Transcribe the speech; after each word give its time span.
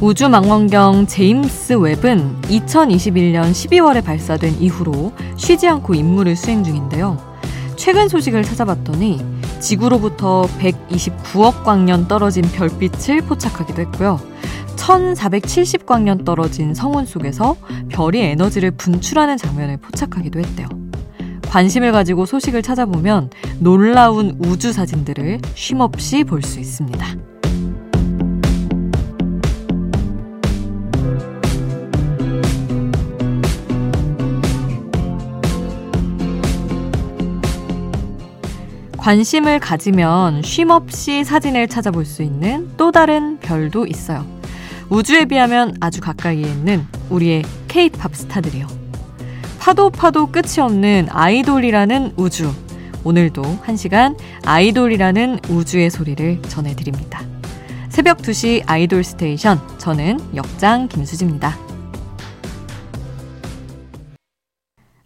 우주망원경 0.00 1.06
제임스 1.06 1.74
웹은 1.74 2.42
2021년 2.42 3.50
12월에 3.50 4.04
발사된 4.04 4.60
이후로 4.60 5.12
쉬지 5.36 5.66
않고 5.68 5.94
임무를 5.94 6.36
수행 6.36 6.62
중인데요. 6.62 7.16
최근 7.76 8.08
소식을 8.08 8.42
찾아봤더니 8.42 9.24
지구로부터 9.60 10.46
129억 10.58 11.64
광년 11.64 12.08
떨어진 12.08 12.44
별빛을 12.44 13.22
포착하기도 13.22 13.80
했고요. 13.82 14.20
1470광년 14.76 16.26
떨어진 16.26 16.74
성운 16.74 17.06
속에서 17.06 17.56
별이 17.88 18.20
에너지를 18.20 18.72
분출하는 18.72 19.38
장면을 19.38 19.78
포착하기도 19.78 20.38
했대요. 20.40 20.68
관심을 21.48 21.92
가지고 21.92 22.26
소식을 22.26 22.60
찾아보면 22.60 23.30
놀라운 23.60 24.36
우주 24.40 24.72
사진들을 24.72 25.40
쉼없이 25.54 26.22
볼 26.24 26.42
수 26.42 26.60
있습니다. 26.60 27.35
관심을 39.06 39.60
가지면 39.60 40.42
쉼없이 40.42 41.22
사진을 41.22 41.68
찾아볼 41.68 42.04
수 42.04 42.24
있는 42.24 42.68
또 42.76 42.90
다른 42.90 43.38
별도 43.38 43.86
있어요. 43.86 44.26
우주에 44.90 45.26
비하면 45.26 45.76
아주 45.78 46.00
가까이에 46.00 46.42
있는 46.42 46.84
우리의 47.08 47.44
K-팝 47.68 48.16
스타들이요. 48.16 48.66
파도 49.60 49.90
파도 49.90 50.26
끝이 50.26 50.58
없는 50.58 51.06
아이돌이라는 51.08 52.14
우주. 52.16 52.52
오늘도 53.04 53.44
한 53.62 53.76
시간 53.76 54.16
아이돌이라는 54.44 55.38
우주의 55.50 55.88
소리를 55.88 56.42
전해드립니다. 56.42 57.22
새벽 57.88 58.18
2시 58.18 58.64
아이돌 58.66 59.04
스테이션. 59.04 59.60
저는 59.78 60.18
역장 60.34 60.88
김수지입니다. 60.88 61.65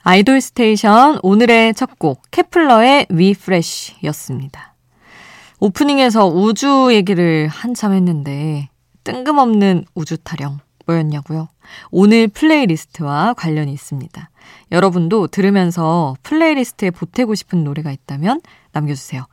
아이돌 0.03 0.41
스테이션 0.41 1.21
오늘의 1.23 1.75
첫 1.75 1.91
곡 1.99 2.23
케플러의 2.31 3.07
We 3.11 3.26
Fresh였습니다. 3.26 4.75
오프닝에서 5.59 6.27
우주 6.27 6.89
얘기를 6.93 7.49
한참 7.49 7.93
했는데 7.93 8.71
뜬금없는 9.05 9.85
우주 9.95 10.17
타령 10.17 10.59
뭐였냐고요? 10.87 11.49
오늘 11.91 12.29
playlist와 12.29 13.35
관련이 13.35 13.73
있습니다. 13.73 14.31
여러분도 14.73 15.27
들으면서 15.27 16.17
playlist에 16.23 16.91
보태고 16.91 17.35
싶은 17.35 17.63
노래가 17.63 17.93
있다면 17.93 18.41
남겨주세요. 18.73 19.27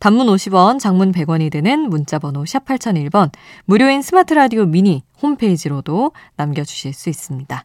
단문 0.00 0.26
50원, 0.26 0.80
장문 0.80 1.12
100원이 1.12 1.52
드는 1.52 1.88
문자번호 1.88 2.44
샵 2.44 2.64
8001번, 2.64 3.30
무료인 3.64 4.02
스마트 4.02 4.34
라디오 4.34 4.66
미니 4.66 5.04
홈페이지로도 5.22 6.10
남겨주실 6.36 6.92
수 6.92 7.08
있습니다. 7.08 7.64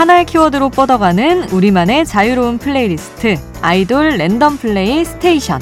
하나의 0.00 0.24
키워드로 0.24 0.70
뻗어가는 0.70 1.50
우리만의 1.50 2.06
자유로운 2.06 2.56
플레이리스트 2.56 3.38
아이돌 3.60 4.16
랜덤 4.16 4.56
플레이 4.56 5.04
스테이션 5.04 5.60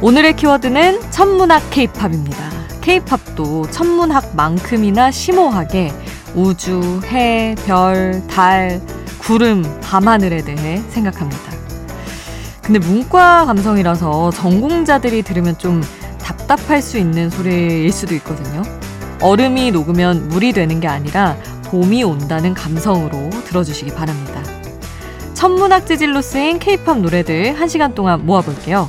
오늘의 0.00 0.36
키워드는 0.36 1.10
천문학 1.10 1.70
케이팝입니다. 1.70 2.38
케이팝도 2.80 3.68
천문학만큼이나 3.72 5.10
심오하게 5.10 5.90
우주, 6.36 7.00
해, 7.06 7.56
별, 7.66 8.22
달, 8.30 8.80
구름, 9.18 9.64
밤하늘에 9.80 10.44
대해 10.44 10.80
생각합니다. 10.90 11.52
근데 12.62 12.78
문과 12.78 13.44
감성이라서 13.44 14.30
전공자들이 14.30 15.22
들으면 15.22 15.58
좀 15.58 15.82
답답할 16.46 16.82
수 16.82 16.98
있는 16.98 17.30
소리일 17.30 17.90
수도 17.92 18.14
있거든요. 18.16 18.62
얼음이 19.20 19.70
녹으면 19.70 20.28
물이 20.28 20.52
되는 20.52 20.80
게 20.80 20.88
아니라 20.88 21.36
봄이 21.66 22.04
온다는 22.04 22.54
감성으로 22.54 23.30
들어주시기 23.46 23.92
바랍니다. 23.92 24.42
천문학 25.34 25.86
재질로 25.86 26.20
쓰인 26.20 26.58
케이팝 26.58 27.00
노래들 27.00 27.56
1시간 27.56 27.94
동안 27.94 28.24
모아볼게요. 28.26 28.88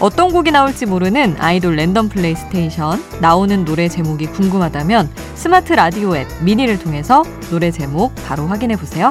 어떤 0.00 0.32
곡이 0.32 0.50
나올지 0.50 0.86
모르는 0.86 1.36
아이돌 1.38 1.76
랜덤 1.76 2.08
플레이 2.08 2.34
스테이션 2.34 3.02
나오는 3.20 3.64
노래 3.64 3.88
제목이 3.88 4.26
궁금하다면 4.26 5.10
스마트 5.34 5.72
라디오 5.72 6.16
앱 6.16 6.26
미니를 6.42 6.78
통해서 6.78 7.22
노래 7.50 7.70
제목 7.70 8.14
바로 8.26 8.46
확인해 8.46 8.76
보세요. 8.76 9.10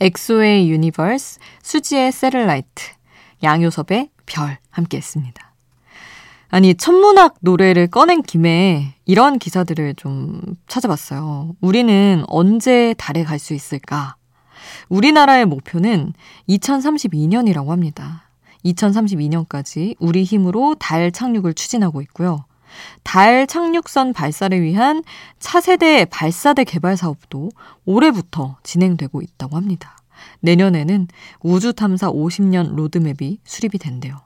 엑소의 0.00 0.70
Universe, 0.70 1.38
수지의 1.62 2.12
Satellite, 2.12 2.84
양요섭의 3.42 4.10
별 4.26 4.58
함께 4.70 4.96
했습니다. 4.96 5.52
아니, 6.48 6.74
천문학 6.74 7.36
노래를 7.40 7.86
꺼낸 7.86 8.22
김에 8.22 8.94
이런 9.04 9.38
기사들을 9.38 9.94
좀 9.94 10.40
찾아봤어요. 10.66 11.54
우리는 11.60 12.24
언제 12.26 12.94
달에 12.98 13.22
갈 13.22 13.38
수 13.38 13.54
있을까? 13.54 14.16
우리나라의 14.88 15.46
목표는 15.46 16.12
2032년이라고 16.48 17.68
합니다. 17.68 18.24
2032년까지 18.64 19.94
우리 20.00 20.24
힘으로 20.24 20.74
달 20.74 21.12
착륙을 21.12 21.54
추진하고 21.54 22.02
있고요. 22.02 22.44
달 23.02 23.46
착륙선 23.46 24.12
발사를 24.12 24.60
위한 24.60 25.02
차세대 25.38 26.06
발사체 26.06 26.64
개발 26.64 26.96
사업도 26.96 27.50
올해부터 27.84 28.56
진행되고 28.62 29.22
있다고 29.22 29.56
합니다. 29.56 29.96
내년에는 30.40 31.08
우주 31.40 31.72
탐사 31.72 32.10
50년 32.10 32.74
로드맵이 32.74 33.40
수립이 33.44 33.78
된대요. 33.78 34.20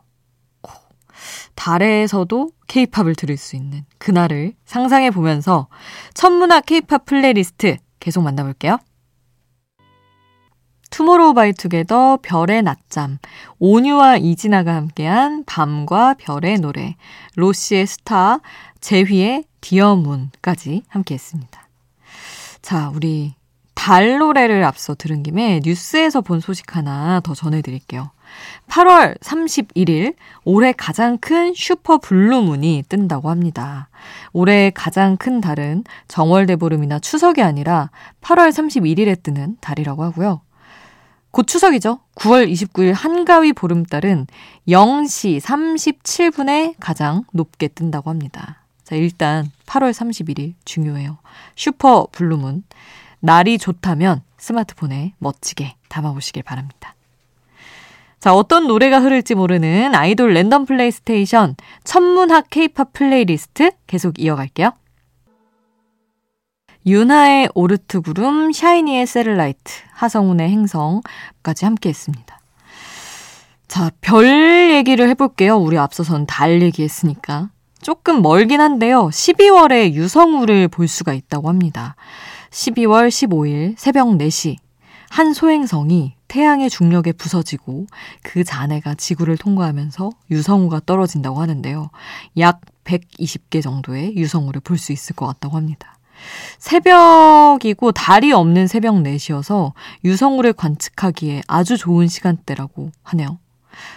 달에서도 1.54 2.50
케이팝을 2.66 3.14
들을 3.14 3.36
수 3.36 3.56
있는 3.56 3.84
그날을 3.98 4.54
상상해 4.64 5.10
보면서 5.10 5.68
천문학 6.14 6.66
케이팝 6.66 7.06
플레이리스트 7.06 7.76
계속 8.00 8.22
만나볼게요. 8.22 8.78
투모로우 10.94 11.34
바이 11.34 11.52
투게더 11.52 12.20
별의 12.22 12.62
낮잠, 12.62 13.18
온유와 13.58 14.18
이진아가 14.18 14.76
함께한 14.76 15.42
밤과 15.44 16.14
별의 16.14 16.58
노래, 16.58 16.94
로시의 17.34 17.84
스타, 17.88 18.38
제휘의 18.80 19.42
Dear 19.60 19.99
Moon까지 19.99 20.84
함께했습니다. 20.86 21.68
자, 22.62 22.92
우리 22.94 23.34
달 23.74 24.18
노래를 24.18 24.62
앞서 24.62 24.94
들은 24.94 25.24
김에 25.24 25.60
뉴스에서 25.64 26.20
본 26.20 26.38
소식 26.38 26.76
하나 26.76 27.20
더 27.24 27.34
전해드릴게요. 27.34 28.12
8월 28.68 29.18
31일 29.18 30.14
올해 30.44 30.70
가장 30.70 31.18
큰 31.18 31.54
슈퍼 31.56 31.98
블루문이 31.98 32.84
뜬다고 32.88 33.30
합니다. 33.30 33.88
올해 34.32 34.70
가장 34.70 35.16
큰 35.16 35.40
달은 35.40 35.82
정월대보름이나 36.06 37.00
추석이 37.00 37.42
아니라 37.42 37.90
8월 38.20 38.50
31일에 38.50 39.20
뜨는 39.24 39.56
달이라고 39.60 40.04
하고요. 40.04 40.40
곧 41.34 41.48
추석이죠. 41.48 41.98
9월 42.14 42.48
29일 42.48 42.92
한가위 42.94 43.52
보름달은 43.54 44.28
0시 44.68 45.40
37분에 45.40 46.74
가장 46.78 47.24
높게 47.32 47.66
뜬다고 47.66 48.08
합니다. 48.08 48.62
자, 48.84 48.94
일단 48.94 49.50
8월 49.66 49.90
31일 49.90 50.54
중요해요. 50.64 51.18
슈퍼 51.56 52.06
블루문. 52.12 52.62
날이 53.18 53.58
좋다면 53.58 54.22
스마트폰에 54.38 55.14
멋지게 55.18 55.74
담아보시길 55.88 56.44
바랍니다. 56.44 56.94
자, 58.20 58.32
어떤 58.32 58.68
노래가 58.68 59.00
흐를지 59.00 59.34
모르는 59.34 59.92
아이돌 59.92 60.34
random 60.34 60.66
play 60.66 60.92
station 60.92 61.56
천문학 61.82 62.46
케이팝 62.50 62.92
플레이리스트 62.92 63.72
계속 63.88 64.20
이어갈게요. 64.20 64.70
윤하의 66.86 67.48
오르트 67.54 68.00
구름, 68.02 68.52
샤이니의 68.52 69.06
Satellite, 69.06 69.72
하성운의 69.92 70.50
행성까지 70.50 71.64
함께 71.64 71.88
했습니다. 71.88 72.40
자, 73.68 73.90
별 74.02 74.70
얘기를 74.70 75.08
해볼게요. 75.08 75.56
우리 75.56 75.78
앞서선 75.78 76.26
달 76.26 76.60
얘기했으니까. 76.60 77.48
조금 77.80 78.22
멀긴 78.22 78.60
한데요. 78.60 79.08
12월에 79.08 79.94
유성우를 79.94 80.68
볼 80.68 80.88
수가 80.88 81.14
있다고 81.14 81.48
합니다. 81.48 81.96
12월 82.50 83.08
15일 83.08 83.74
새벽 83.76 84.08
4시 84.08 84.56
한 85.10 85.32
소행성이 85.32 86.14
태양의 86.28 86.70
중력에 86.70 87.12
부서지고 87.12 87.86
그 88.22 88.42
잔해가 88.44 88.94
지구를 88.94 89.36
통과하면서 89.36 90.10
유성우가 90.30 90.82
떨어진다고 90.86 91.40
하는데요. 91.40 91.90
약 92.38 92.60
120개 92.84 93.62
정도의 93.62 94.16
유성우를 94.16 94.60
볼 94.60 94.76
수 94.78 94.92
있을 94.92 95.14
것 95.16 95.26
같다고 95.26 95.56
합니다. 95.56 95.93
새벽이고 96.58 97.92
달이 97.92 98.32
없는 98.32 98.66
새벽 98.66 98.94
4시여서 98.94 99.72
유성우를 100.04 100.52
관측하기에 100.54 101.42
아주 101.46 101.76
좋은 101.76 102.08
시간대라고 102.08 102.90
하네요. 103.02 103.38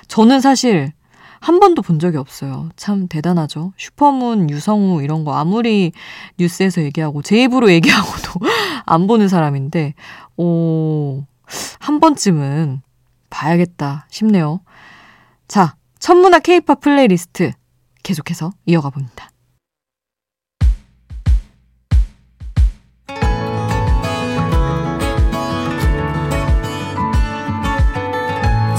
저는 0.08 0.42
사실 0.42 0.92
한 1.40 1.60
번도 1.60 1.82
본 1.82 2.00
적이 2.00 2.18
없어요. 2.18 2.70
참 2.76 3.08
대단하죠. 3.08 3.74
슈퍼문, 3.78 4.50
유성우 4.50 5.04
이런 5.04 5.24
거 5.24 5.34
아무리 5.36 5.92
뉴스에서 6.40 6.82
얘기하고 6.82 7.22
제 7.22 7.44
입으로 7.44 7.72
얘기하고도 7.74 8.40
안 8.86 9.08
보는 9.08 9.28
사람인데, 9.28 9.94
오, 10.38 11.24
한 11.80 12.00
번쯤은 12.00 12.82
봐야겠다 13.30 14.08
싶네요. 14.10 14.62
자, 15.48 15.76
천문학 16.00 16.44
케이팝 16.44 16.82
플레이리스트 16.82 17.52
계속해서 18.04 18.52
이어가 18.66 18.90
봅니다. 18.90 19.30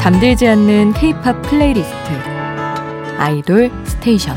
잠들지 0.01 0.47
않는 0.47 0.93
케이팝 0.95 1.43
플레이리스트 1.43 1.95
아이돌 3.19 3.71
스테이션 3.85 4.37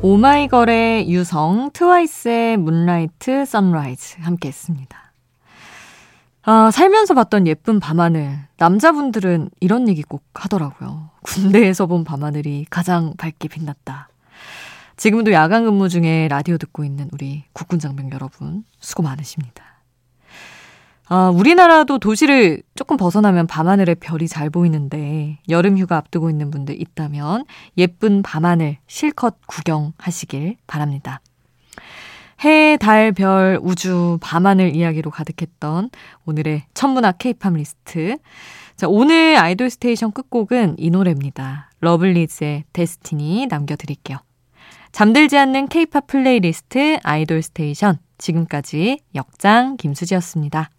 오마이걸의 0.00 1.08
유성, 1.12 1.70
트와이스의 1.72 2.56
Moonlight 2.56 3.44
Sunrise 3.44 4.16
함께 4.20 4.48
했습니다. 4.48 5.12
아, 6.42 6.72
살면서 6.72 7.14
봤던 7.14 7.46
예쁜 7.46 7.78
밤하늘. 7.78 8.36
남자분들은 8.56 9.50
이런 9.60 9.86
얘기 9.86 10.02
꼭 10.02 10.24
하더라고요. 10.34 11.10
군대에서 11.22 11.86
본 11.86 12.02
밤하늘이 12.02 12.66
가장 12.68 13.14
밝게 13.16 13.46
빛났다. 13.46 14.08
지금도 14.96 15.30
야간 15.30 15.64
근무 15.64 15.88
중에 15.88 16.26
라디오 16.28 16.58
듣고 16.58 16.84
있는 16.84 17.08
우리 17.12 17.44
국군 17.52 17.78
장병 17.78 18.10
여러분, 18.10 18.64
수고 18.80 19.04
많으십니다. 19.04 19.71
아, 21.14 21.28
우리나라도 21.28 21.98
도시를 21.98 22.62
조금 22.74 22.96
벗어나면 22.96 23.46
밤하늘에 23.46 23.94
별이 23.94 24.26
잘 24.28 24.48
보이는데 24.48 25.40
여름 25.50 25.76
휴가 25.76 25.98
앞두고 25.98 26.30
있는 26.30 26.50
분들 26.50 26.80
있다면 26.80 27.44
예쁜 27.76 28.22
밤하늘 28.22 28.78
실컷 28.86 29.36
구경하시길 29.46 30.56
바랍니다. 30.66 31.20
해, 32.46 32.78
달, 32.78 33.12
별, 33.12 33.58
우주, 33.60 34.16
밤하늘 34.22 34.74
이야기로 34.74 35.10
가득했던 35.10 35.90
오늘의 36.24 36.62
천문학 36.72 37.18
케이팝 37.18 37.56
리스트. 37.56 38.16
자, 38.76 38.88
오늘 38.88 39.36
아이돌 39.36 39.68
스테이션 39.68 40.12
끝곡은 40.12 40.76
이 40.78 40.88
노래입니다. 40.88 41.68
러블리즈의 41.80 42.64
Destiny 42.72 43.48
남겨드릴게요. 43.48 44.16
잠들지 44.92 45.36
않는 45.36 45.68
케이팝 45.68 46.06
플레이리스트 46.06 47.00
아이돌 47.02 47.42
스테이션. 47.42 47.98
지금까지 48.16 49.00
역장 49.14 49.76
김수지였습니다. 49.76 50.70